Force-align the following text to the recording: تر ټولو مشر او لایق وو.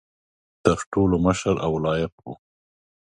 تر 0.63 0.77
ټولو 0.91 1.15
مشر 1.25 1.53
او 1.65 1.71
لایق 1.85 2.13
وو. 2.23 2.33